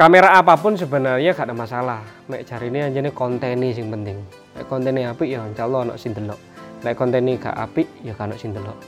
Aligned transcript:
kamera 0.00 0.32
apa 0.32 0.56
pun 0.56 0.80
sebenarnya 0.80 1.36
gak 1.36 1.52
ada 1.52 1.52
masalah. 1.52 2.00
Mek 2.32 2.48
cari 2.48 2.72
ini 2.72 2.80
aja 2.80 3.04
nih 3.04 3.12
konten 3.12 3.60
sing 3.76 3.92
penting. 3.92 4.16
Mek 4.56 4.64
kontennya 4.64 5.12
apik 5.12 5.28
ya 5.28 5.44
insya 5.44 5.68
Allah 5.68 5.92
sing 6.00 6.16
delok. 6.16 6.40
Mek 6.80 6.96
kontennya 6.96 7.36
gak 7.36 7.52
apik 7.52 7.84
ya 8.00 8.16
gak 8.16 8.32
sing 8.40 8.56
delok. 8.56 8.80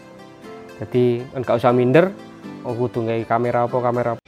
Jadi 0.81 1.21
enggak 1.37 1.61
usah 1.61 1.77
minder 1.77 2.09
oh 2.65 2.73
nggawe 2.73 3.29
kamera 3.29 3.69
apa 3.69 3.77
kamera 3.77 4.22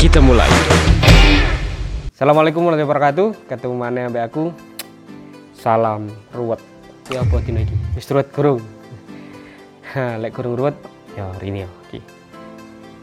kita 0.00 0.24
mulai. 0.24 0.48
Assalamualaikum 2.08 2.64
warahmatullahi 2.64 2.88
wabarakatuh. 2.88 3.28
Ketemu 3.52 3.74
mana 3.76 4.08
ambek 4.08 4.32
aku? 4.32 4.48
Salam 5.52 6.08
ruwet. 6.32 6.64
Ya 7.12 7.20
apa 7.20 7.36
dino 7.44 7.60
iki? 7.60 7.76
Wis 7.92 8.08
ruwet 8.08 8.32
gurung. 8.32 8.64
Ha, 9.92 10.16
lek 10.16 10.32
gurung 10.32 10.56
ruwet 10.56 10.80
ya 11.18 11.26
ini 11.42 11.66
ya 11.66 11.70
iki 11.88 12.00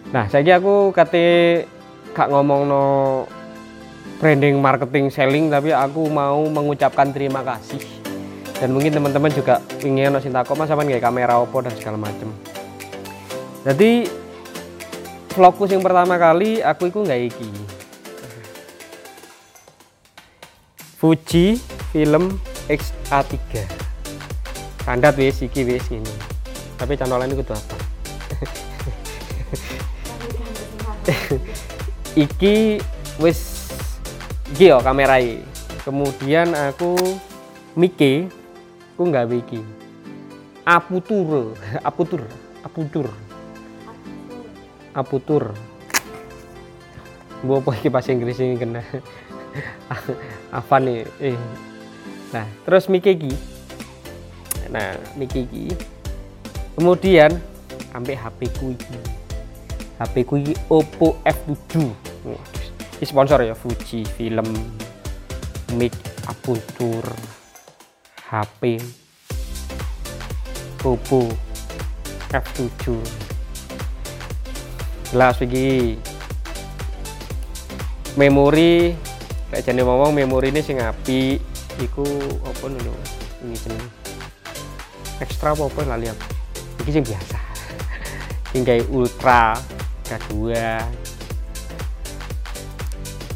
nah 0.07 0.23
saiki 0.31 0.55
aku 0.55 0.95
kate 0.95 1.67
gak 2.15 2.31
ngomong 2.31 2.61
no 2.63 2.83
branding 4.23 4.55
marketing 4.63 5.11
selling 5.11 5.51
tapi 5.51 5.75
aku 5.75 6.07
mau 6.07 6.41
mengucapkan 6.49 7.13
terima 7.13 7.45
kasih. 7.45 7.83
Dan 8.57 8.73
mungkin 8.73 8.89
teman-teman 8.89 9.29
juga 9.29 9.61
ingin 9.85 10.09
no 10.09 10.17
sinta 10.17 10.41
kok 10.41 10.57
mas 10.57 10.65
sampean 10.65 10.89
kayak 10.89 11.05
kamera 11.05 11.37
opo? 11.37 11.61
dan 11.61 11.69
segala 11.77 12.01
macem. 12.01 12.25
Jadi 13.61 14.09
vlogku 15.37 15.69
yang 15.69 15.85
pertama 15.85 16.17
kali 16.17 16.65
aku 16.65 16.89
itu 16.89 17.05
nggak 17.05 17.21
iki. 17.29 17.49
Fuji 20.97 21.61
film 21.93 22.41
XA3 22.65 23.37
standar 24.81 25.13
wis 25.13 25.45
iki 25.45 25.61
wis 25.61 25.85
ini 25.93 26.15
tapi 26.81 26.97
channel 26.97 27.21
ini 27.21 27.37
kudu 27.37 27.53
apa? 27.53 27.75
Iki 32.25 32.81
wis 33.21 33.69
iki 34.57 34.73
kamerai 34.73 35.45
kemudian 35.85 36.49
aku 36.57 36.97
Mike 37.77 38.33
aku 38.97 39.01
nggak 39.05 39.29
iki. 39.37 39.61
Aputur 40.65 41.53
aputur 41.87 42.25
aputur 42.65 43.05
aputur. 44.97 45.53
Gua 47.45 47.61
apa 47.61 47.77
iki 47.77 47.93
bahasa 47.93 48.09
Inggris 48.09 48.41
ini 48.41 48.57
kena? 48.57 48.81
Apa 50.49 50.81
nih 50.81 51.05
eh. 51.21 51.37
Nah 52.33 52.45
terus 52.65 52.89
Miki 52.89 53.13
iki 53.13 53.33
nah 54.67 54.99
Miki 55.15 55.47
iki 55.47 55.71
kemudian 56.75 57.31
ambil 57.95 58.19
HP 58.19 58.51
ku 58.59 58.75
iki. 58.75 58.97
HP 59.97 60.15
ku 60.29 60.37
iki 60.37 60.53
Oppo 60.69 61.17
F7 61.25 61.89
Wah, 62.27 62.45
ini 63.01 63.05
sponsor 63.05 63.41
ya 63.41 63.57
Fuji 63.57 64.05
film 64.05 64.45
mic 65.73 65.93
aputur 66.29 67.01
HP 68.29 68.77
Oppo 70.85 71.25
F7 72.29 72.93
jelas 75.11 75.39
iki 75.39 75.95
memori 78.19 78.91
kayak 79.47 79.63
jane 79.63 79.79
ngomong 79.79 80.11
memori 80.11 80.51
ini 80.51 80.59
sing 80.59 80.83
api 80.83 81.39
iku 81.79 82.03
apa 82.43 82.65
dulu? 82.67 82.93
Ini 83.45 83.55
jeneng. 83.55 83.87
Ekstra 85.23 85.55
apa 85.55 85.69
apa 85.69 85.81
lali 85.87 86.11
aku 86.11 86.27
iki 86.83 86.91
sing 86.91 87.05
biasa. 87.05 87.39
Kayak 88.57 88.89
ultra 88.89 89.53
kedua 90.07 90.81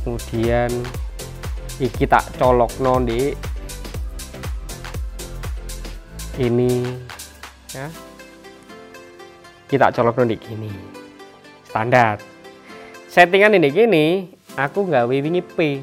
kemudian 0.01 0.71
iki 1.77 2.09
tak 2.09 2.25
colok 2.41 2.73
di 3.05 3.37
ini 6.41 6.71
ya. 7.69 7.87
Kita 9.69 9.93
colok 9.93 10.25
di 10.25 10.35
gini 10.41 11.00
standar. 11.71 12.19
Settingan 13.07 13.55
ini 13.55 13.71
gini 13.71 14.05
aku 14.59 14.83
nggak 14.83 15.07
wingi 15.07 15.39
P. 15.39 15.79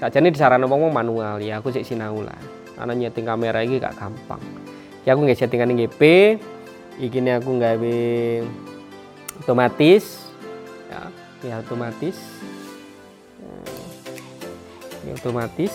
Jadi 0.00 0.32
disaran 0.32 0.64
ngomong 0.64 0.88
manual 0.88 1.44
ya 1.44 1.60
aku 1.60 1.68
sih 1.68 1.84
sinau 1.84 2.24
lah. 2.24 2.40
Karena 2.72 2.96
nyeting 2.96 3.26
kamera 3.28 3.60
ini 3.60 3.82
gak 3.82 3.98
gampang. 3.98 4.40
Ya 5.04 5.12
aku 5.12 5.28
nggak 5.28 5.36
settingan 5.36 5.76
ini 5.76 5.90
P. 5.92 6.34
Ini 6.96 7.36
aku 7.36 7.50
nggak 7.52 7.74
otomatis. 9.44 10.32
Ya 10.88 11.00
ya 11.44 11.54
otomatis. 11.60 12.16
Ini 15.04 15.10
otomatis. 15.20 15.74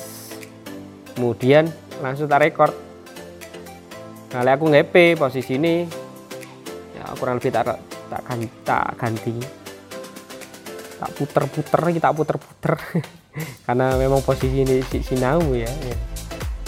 Kemudian 1.13 1.69
langsung 2.01 2.25
tak 2.25 2.50
record. 2.50 2.74
Nah 4.34 4.41
aku 4.41 4.66
P 4.90 5.13
posisi 5.13 5.62
ini 5.62 5.85
ya 6.97 7.06
kurang 7.22 7.38
lebih 7.38 7.53
tak 7.53 7.93
tak, 8.22 8.38
tak 8.68 8.88
ganti. 9.00 9.34
Tak 11.01 11.09
puter-puter 11.18 11.81
kita 11.90 12.13
puter-puter. 12.13 12.74
Karena 13.66 13.97
memang 13.97 14.22
posisi 14.22 14.62
ini 14.62 14.85
si 14.85 15.01
sinau 15.01 15.41
ya, 15.57 15.66
ya. 15.66 15.97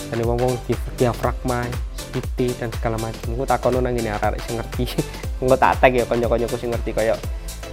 dan 0.09 0.17
ngomong 0.25 0.57
di 0.65 0.73
diafragma 0.97 1.61
speedy 1.93 2.49
dan 2.57 2.73
segala 2.73 2.97
macam. 2.97 3.37
Aku 3.37 3.45
tak 3.45 3.59
kono 3.61 3.77
nang 3.83 3.93
ini 3.93 4.09
arek 4.09 4.41
sing 4.45 4.57
ngerti. 4.57 4.85
Engko 5.43 5.55
tak 5.59 5.77
tag 5.83 5.93
ya 5.93 6.07
kanca-kancaku 6.07 6.55
sing 6.57 6.71
ngerti 6.71 6.91
kaya 6.95 7.13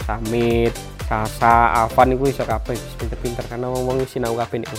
Samit, 0.03 0.75
Sasa, 1.06 1.87
Avan 1.87 2.16
itu 2.16 2.27
iso 2.27 2.43
kabeh 2.43 2.75
pinter-pinter 2.99 3.44
karena 3.47 3.71
ngomong 3.71 4.03
sinau 4.09 4.34
kabeh 4.34 4.66
niku. 4.66 4.77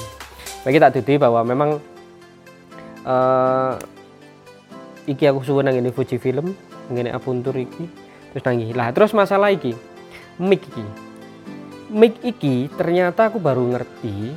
Lagi 0.68 0.78
tak 0.84 0.92
dudi 1.00 1.14
bahwa 1.16 1.40
memang 1.48 1.80
uh, 3.08 3.80
iki 5.08 5.24
aku 5.32 5.44
suwe 5.48 5.64
nang 5.64 5.80
ini 5.80 5.96
Fuji 5.96 6.20
Film, 6.20 6.52
ngene 6.92 7.16
Apuntur 7.16 7.56
iki 7.56 8.03
terus 8.34 8.44
nangis. 8.50 8.74
Lah 8.74 8.90
terus 8.90 9.14
masalah 9.14 9.54
iki. 9.54 9.78
Mic 10.42 10.66
iki. 10.66 10.86
Mic 11.94 12.18
iki 12.26 12.74
ternyata 12.74 13.30
aku 13.30 13.38
baru 13.38 13.70
ngerti 13.70 14.34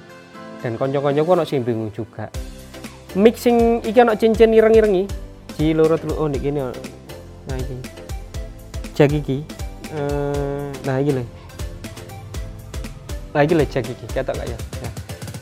dan 0.60 0.76
konco-koncoku 0.76 1.30
ono 1.32 1.44
sing 1.48 1.64
bingung 1.64 1.88
juga. 1.88 2.28
Mic 3.16 3.40
sing 3.40 3.80
iki 3.80 3.96
ono 3.96 4.12
cincin 4.12 4.52
ireng-irengi. 4.52 5.08
Ji 5.56 5.72
loro 5.72 5.96
telu 5.96 6.20
oh 6.20 6.28
niki 6.28 6.52
nah 6.52 6.68
iki. 7.56 7.76
Jag 8.92 9.08
iki. 9.08 9.40
Uh, 9.96 10.68
nah 10.84 11.00
iki 11.00 11.16
lho. 11.16 11.24
Nah 13.32 13.40
iki 13.40 13.54
lho 13.56 13.64
jag 13.64 13.88
iki. 13.88 14.04
Ketok 14.12 14.36
gak 14.36 14.46
ya. 14.52 14.58
Nah, 14.84 14.92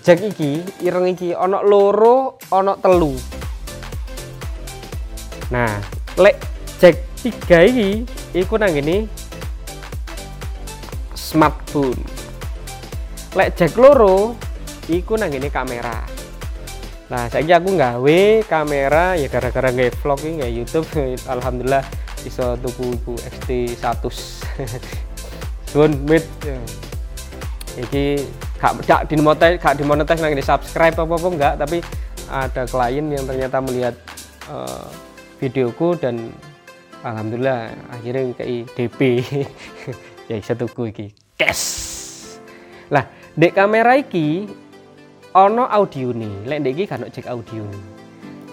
jag 0.07 0.19
iki 0.23 0.63
ireng 0.87 1.11
iki 1.11 1.35
ono 1.35 1.67
loro 1.67 2.39
ono 2.55 2.79
telu. 2.79 3.19
Nah 5.51 5.83
lek 6.15 6.39
jag 6.79 6.95
tiga 7.25 7.65
iki 7.65 8.05
iku 8.37 8.61
nang 8.61 8.77
ini 8.77 9.09
smartphone. 11.17 11.97
Lek 13.33 13.57
jack 13.57 13.73
loro 13.81 14.37
iku 14.93 15.17
nang 15.17 15.33
ini 15.33 15.49
kamera. 15.49 16.05
Nah 17.09 17.25
saya 17.33 17.57
aku 17.57 17.73
nggawe 17.73 18.21
kamera 18.45 19.17
ya 19.17 19.33
gara-gara 19.33 19.73
nge 19.73 19.89
vlog 20.05 20.21
ini 20.29 20.33
nge 20.45 20.49
YouTube 20.53 20.89
alhamdulillah 21.33 21.85
bisa 22.21 22.61
tuku 22.61 22.93
iku 22.93 23.15
XT 23.17 23.81
100 23.81 25.73
Sun 25.73 25.93
mid 26.09 26.25
iki 27.77 28.25
gak 28.57 28.81
gak 28.87 29.03
dimonetis 29.11 29.61
gak 29.61 29.77
dimonetis 29.77 30.19
nang 30.23 30.33
ini 30.33 30.41
subscribe 30.41 30.97
apa 30.97 31.13
apa 31.13 31.29
enggak 31.29 31.55
tapi 31.61 31.79
ada 32.31 32.63
klien 32.65 33.05
yang 33.13 33.29
ternyata 33.29 33.61
melihat 33.61 33.95
uh, 34.49 34.89
videoku 35.43 35.99
dan 36.01 36.33
alhamdulillah 37.05 37.71
akhirnya 37.93 38.33
kayak 38.33 38.73
DP 38.73 39.01
ya 40.33 40.41
bisa 40.41 40.57
tuku 40.57 40.83
iki. 40.91 41.07
Cash. 41.37 41.65
Lah 42.89 43.05
dek 43.37 43.53
kamera 43.53 44.01
iki 44.01 44.49
ono 45.37 45.69
audio 45.69 46.11
nih 46.17 46.49
lek 46.49 46.59
dek 46.65 46.73
iki 46.73 46.85
kan 46.89 47.05
cek 47.05 47.29
audio 47.29 47.61
nih 47.61 47.85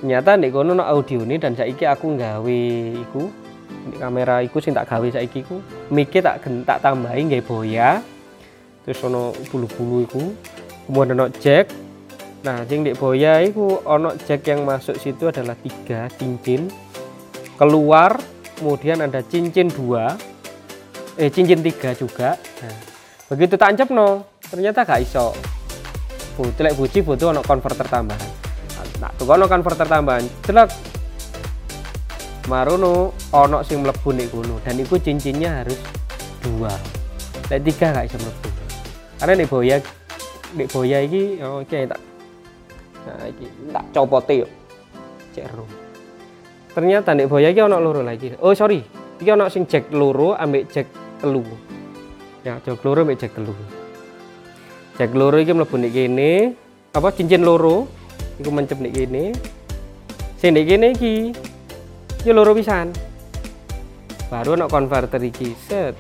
ternyata 0.02 0.34
dek 0.34 0.50
kono 0.50 0.74
ono 0.74 0.84
audio 0.84 1.22
nih 1.22 1.38
dan 1.38 1.54
saiki 1.56 1.86
aku 1.88 2.18
nggawe 2.18 2.62
iku. 3.08 3.24
Dek 3.82 4.00
kamera 4.02 4.44
iku 4.44 4.58
sing 4.60 4.76
tak 4.76 4.92
gawe 4.92 5.08
saiki 5.08 5.48
iku 5.48 5.64
mic 5.94 6.12
tak 6.12 6.44
tak 6.44 6.80
tambahi 6.84 7.22
nggawe 7.32 7.44
boya. 7.48 8.04
Terus 8.84 9.00
ono 9.08 9.32
bulu-bulu 9.48 9.98
iku. 10.04 10.24
Kemudian 10.90 11.16
ono 11.16 11.26
jack. 11.40 11.72
Nah 12.42 12.66
sing 12.66 12.82
dek 12.84 12.98
boya 13.00 13.40
iku 13.46 13.80
ono 13.86 14.18
jack 14.28 14.44
yang 14.50 14.68
masuk 14.68 14.98
situ 15.00 15.30
adalah 15.30 15.56
tiga 15.62 16.10
cincin. 16.18 16.68
Keluar 17.62 18.18
kemudian 18.62 19.02
ada 19.02 19.26
cincin 19.26 19.74
dua. 19.74 20.14
Eh 21.18 21.34
cincin 21.34 21.66
tiga 21.66 21.98
juga. 21.98 22.38
Nah, 22.38 22.78
begitu 23.34 23.58
tak 23.58 23.74
no 23.90 24.30
ternyata 24.46 24.86
gak 24.86 25.02
iso. 25.02 25.34
Butuh 26.38 26.70
buci 26.78 27.02
butuh 27.02 27.34
ono 27.34 27.42
konverter 27.42 27.90
tambahan. 27.90 28.30
Nah 29.02 29.10
tuh 29.18 29.26
ono 29.26 29.50
konverter 29.50 29.90
tambahan 29.90 30.24
jelek 30.46 30.70
marono 32.46 33.18
ono 33.34 33.66
sing 33.66 33.82
mlebu 33.82 34.10
nih 34.14 34.28
kono 34.30 34.62
dan 34.62 34.78
itu 34.78 35.02
cincinnya 35.02 35.66
harus 35.66 35.82
dua. 36.46 36.72
Lek 37.50 37.66
tiga 37.66 37.98
gak 37.98 38.06
iso 38.14 38.18
mlebu. 38.22 38.50
Karena 39.18 39.34
nih 39.42 39.48
boya 39.50 39.76
nih 40.54 40.68
boya 40.70 40.98
ini 41.02 41.22
oke 41.42 41.66
okay, 41.66 41.90
tak. 41.90 42.02
Nah 43.10 43.26
iki 43.26 43.46
tak 43.74 43.86
copote 43.90 44.34
yuk. 44.46 44.50
Cek 45.34 45.50
ternyata 46.72 47.12
nih 47.12 47.28
boya 47.28 47.52
ini 47.52 47.62
ono 47.64 47.78
loro 47.80 48.02
lagi. 48.04 48.36
Oh 48.40 48.56
sorry. 48.56 48.80
Ini 49.22 49.38
ono 49.38 49.52
sing 49.52 49.70
jack 49.70 49.92
loro 49.94 50.34
ambek 50.34 50.72
jack 50.72 50.88
telu. 51.22 51.44
Ya 52.42 52.58
jack 52.64 52.82
loro 52.82 53.04
ambek 53.04 53.20
jack 53.22 53.36
telu. 53.36 53.54
Jack 54.98 55.12
loro 55.14 55.38
ini 55.38 55.52
mlebu 55.54 55.76
nih 55.78 55.92
gini 55.92 56.34
apa 56.96 57.12
cincin 57.14 57.44
loro? 57.44 57.86
Iku 58.42 58.50
mencep 58.50 58.80
nih 58.82 58.92
gini 58.92 59.26
sing 60.42 60.58
nih 60.58 60.66
gini 60.66 60.88
iki 60.98 61.16
ya 62.26 62.34
loro 62.34 62.58
pisan. 62.58 62.90
Baru 64.32 64.58
ono 64.58 64.66
konverter 64.66 65.22
iki 65.22 65.54
set. 65.54 65.94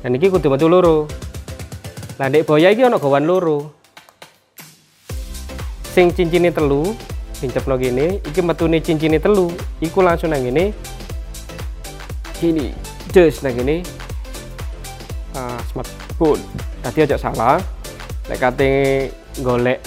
Dan 0.00 0.16
iki 0.16 0.32
kudu 0.32 0.48
metu 0.48 0.70
loro. 0.70 1.04
Lah 2.16 2.32
ndek 2.32 2.48
boya 2.48 2.72
iki 2.72 2.86
ono 2.86 2.96
gawan 2.96 3.28
loro. 3.28 3.76
Sing 5.92 6.12
cincine 6.16 6.48
telu 6.48 6.96
ceplo 7.36 7.76
gini 7.76 8.18
iki 8.24 8.40
metune 8.40 8.80
cincine 8.80 9.20
telu. 9.20 9.52
Iku 9.84 10.00
langsung 10.00 10.32
nang 10.32 10.40
ngene 10.40 10.72
gini 12.40 12.72
des 13.12 13.40
nang 13.44 13.52
ngene 13.56 13.84
ah 15.36 15.60
smartphone 15.68 16.40
tadi 16.80 17.04
aja 17.04 17.20
salah. 17.20 17.60
Lek 18.26 18.40
kate 18.40 18.72
golek 19.44 19.84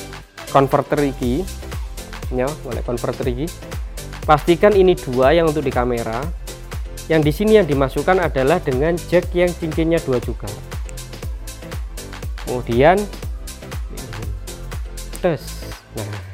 konverter 0.53 1.01
iki 1.03 1.41
ya 2.31 2.45
golek 2.61 2.85
konverter 2.85 3.25
iki. 3.25 3.49
Pastikan 4.29 4.77
ini 4.77 4.93
dua 4.93 5.33
yang 5.33 5.49
untuk 5.49 5.65
di 5.65 5.73
kamera. 5.73 6.21
Yang 7.09 7.21
di 7.25 7.31
sini 7.33 7.51
yang 7.57 7.65
dimasukkan 7.65 8.21
adalah 8.21 8.61
dengan 8.61 8.93
jack 9.09 9.33
yang 9.33 9.49
cincinnya 9.49 9.97
dua 10.05 10.21
juga. 10.21 10.45
Kemudian 12.45 13.01
tes. 15.17 15.41
Nah 15.97 16.28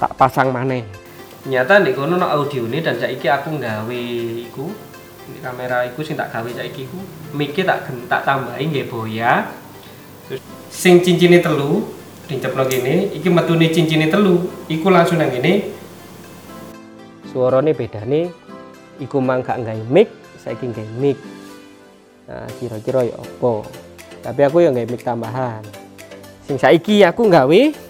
tak 0.00 0.16
pasang 0.16 0.48
mana 0.48 0.80
nyata 1.44 1.84
di 1.84 1.92
kono 1.92 2.16
no 2.16 2.24
audio 2.24 2.64
ini 2.64 2.80
dan 2.80 2.96
saiki 2.96 3.28
aku 3.28 3.60
nggawe 3.60 4.02
iku 4.48 4.72
ini 5.28 5.38
kamera 5.44 5.84
iku 5.84 6.00
sing 6.00 6.16
tak 6.16 6.32
gawe 6.32 6.48
saiki 6.48 6.88
iku 6.88 6.98
mic 7.36 7.52
tak 7.52 7.84
tak 8.08 8.24
tambahin 8.24 8.72
nggih 8.72 8.88
boya 8.88 9.52
terus 10.24 10.40
sing 10.72 11.04
cincine 11.04 11.44
telu 11.44 12.00
diceplo 12.30 12.62
gini 12.70 13.10
iki 13.10 13.26
metune 13.26 13.66
cincine 13.74 14.06
telu 14.06 14.46
iku 14.70 14.86
langsung 14.86 15.18
nang 15.18 15.34
ngene. 15.34 15.82
Suarane 17.26 17.74
bedane 17.74 18.30
iku 19.02 19.18
mang 19.18 19.42
gak 19.42 19.58
nggawe 19.58 19.82
mic 19.90 20.08
saiki 20.38 20.70
nggawe 20.70 20.90
mic. 21.02 21.18
Nah 22.30 22.46
kira-kira 22.62 23.10
ya 23.10 23.18
apa? 23.18 23.66
Tapi 24.22 24.40
aku 24.46 24.62
yang 24.62 24.78
nggawe 24.78 24.88
mic 24.94 25.02
tambahan. 25.02 25.62
Sing 26.46 26.54
saiki 26.54 27.02
aku 27.02 27.26
nggawe 27.26 27.89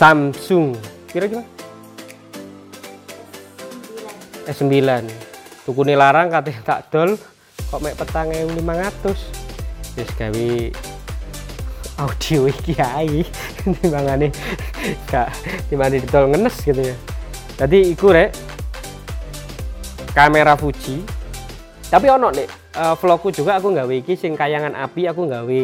Samsung. 0.00 0.80
Kira-kira 1.12 1.44
S9 4.48 4.80
tuku 5.68 5.84
larang 5.92 6.32
katanya 6.32 6.64
tak 6.64 6.88
dol 6.88 7.20
kok 7.68 7.80
mek 7.84 8.00
petang 8.00 8.32
500 8.32 8.56
terus 9.92 10.10
gawe 10.16 10.48
audio 12.00 12.48
iki 12.48 12.72
ae. 12.80 13.28
Timbangane 13.60 14.32
gak 15.12 15.36
di 15.68 15.76
mana 15.76 16.00
ditol 16.00 16.32
ngenes 16.32 16.56
gitu 16.64 16.80
ya. 16.80 16.96
Jadi 17.60 17.92
iku 17.92 18.08
rek 18.08 18.32
kamera 20.16 20.56
Fuji. 20.56 21.04
Tapi 21.92 22.08
ono 22.08 22.32
nih 22.32 22.48
uh, 22.80 22.96
vlogku 22.96 23.28
juga 23.36 23.60
aku 23.60 23.76
nggawe 23.76 23.94
iki 24.00 24.16
sing 24.16 24.32
kayangan 24.32 24.80
api 24.80 25.12
aku 25.12 25.28
nggawe 25.28 25.60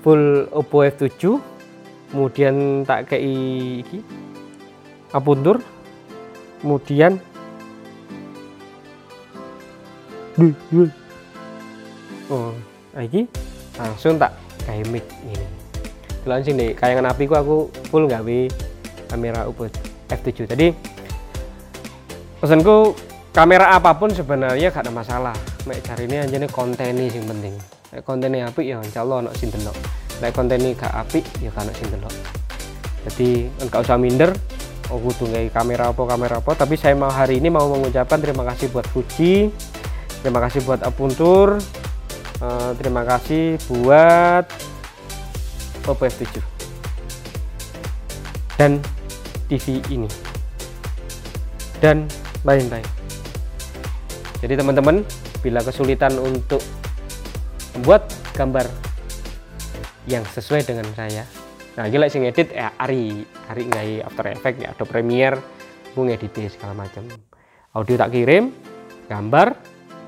full 0.00 0.48
Oppo 0.48 0.80
F7 0.80 1.55
kemudian 2.12 2.84
tak 2.86 3.10
kei 3.10 3.82
iki. 3.82 4.02
Apuntur. 5.10 5.62
Kemudian. 6.60 7.18
Oh 12.28 12.52
iki 12.96 13.24
langsung 13.76 14.20
tak 14.20 14.36
kayak 14.64 14.88
mic 14.92 15.04
ini. 15.24 15.46
Langsung 16.26 16.58
deh 16.58 16.74
kayangan 16.76 17.12
api 17.14 17.24
ku 17.24 17.34
aku 17.38 17.56
full 17.88 18.04
gawe 18.10 18.38
kamera 19.08 19.46
Oppo 19.46 19.70
F7 20.10 20.44
tadi 20.50 20.74
pesanku 22.42 22.98
kamera 23.30 23.78
apa 23.78 23.94
pun 23.96 24.10
sebenarnya 24.10 24.74
gak 24.74 24.84
ada 24.84 24.92
masalah. 24.92 25.36
Mek 25.66 25.82
cari 25.82 26.06
ini 26.06 26.22
aja 26.22 26.36
nih 26.38 26.50
konten 26.50 26.94
yang 26.94 27.26
penting 27.26 27.54
kontennya 28.04 28.50
api 28.50 28.70
ya 28.70 28.78
insya 28.82 29.02
Allah 29.06 29.30
sing 29.34 29.48
delok 29.48 29.74
nek 30.22 30.32
konten 30.32 30.60
ini 30.62 30.72
gak 30.72 30.92
api 30.92 31.20
ya 31.44 31.50
kan 31.52 31.68
sing 31.76 31.88
delok. 31.92 32.14
Jadi 33.06 33.50
enggak 33.62 33.80
usah 33.84 33.98
minder. 34.00 34.30
Oh 34.86 35.02
kudu 35.02 35.26
kamera 35.50 35.90
apa 35.90 36.02
kamera 36.06 36.38
apa. 36.38 36.52
Tapi 36.54 36.78
saya 36.78 36.94
mau 36.94 37.10
hari 37.10 37.42
ini 37.42 37.50
mau 37.50 37.66
mengucapkan 37.66 38.22
terima 38.22 38.46
kasih 38.46 38.70
buat 38.70 38.86
Fuji 38.86 39.50
terima 40.26 40.42
kasih 40.42 40.66
buat 40.66 40.82
Apuntur 40.82 41.54
uh, 42.42 42.70
terima 42.74 43.06
kasih 43.06 43.62
buat 43.70 44.42
Oppo 45.86 46.02
F7 46.02 46.42
dan 48.58 48.82
TV 49.46 49.78
ini. 49.86 50.10
Dan 51.78 52.10
lain-lain. 52.42 52.82
Jadi 54.42 54.58
teman-teman 54.58 55.06
bila 55.46 55.62
kesulitan 55.62 56.18
untuk 56.18 56.58
membuat 57.78 58.10
gambar 58.34 58.66
yang 60.06 60.22
sesuai 60.22 60.62
dengan 60.66 60.86
saya. 60.94 61.26
Nah 61.76 61.90
gila 61.92 62.08
sing 62.08 62.24
edit 62.24 62.54
ya 62.54 62.72
Ari. 62.78 63.26
Ari 63.50 63.62
nggak 63.68 64.06
After 64.06 64.26
Effects 64.32 64.58
ya 64.62 64.68
Adobe 64.72 64.90
Premiere 64.90 65.38
gue 65.96 66.04
ngedit 66.04 66.52
segala 66.52 66.76
macam 66.76 67.08
audio 67.72 67.96
tak 67.96 68.12
kirim 68.12 68.52
gambar 69.08 69.56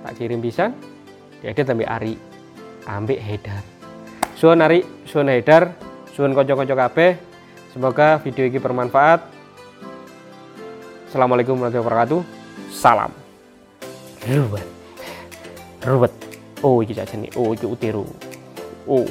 tak 0.05 0.21
kirim 0.21 0.45
bisa 0.45 0.69
diedit 1.41 1.65
sampai 1.65 1.89
Ari 1.89 2.15
ambil 2.85 3.19
header 3.21 3.63
suun 4.39 4.63
Ari. 4.63 4.81
Suun 5.09 5.29
header 5.33 5.73
suun 6.13 6.33
kocok-kocok 6.37 6.79
kabeh. 6.89 7.13
Semoga 7.73 8.19
video 8.25 8.49
ini 8.49 8.59
bermanfaat. 8.59 9.21
Assalamualaikum 11.09 11.57
warahmatullahi 11.57 11.85
wabarakatuh. 11.85 12.21
Salam. 12.73 13.13
Ruwet. 14.29 14.69
Ruwet. 15.85 16.13
Oh 16.59 16.83
iki 16.83 16.91
nih 16.93 17.31
oh 17.39 17.55
iki 17.55 17.71
utiru 17.71 18.03
oh 18.89 19.05